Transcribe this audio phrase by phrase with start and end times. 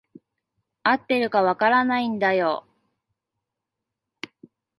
[0.83, 2.65] 合ってるか分からないんだよ。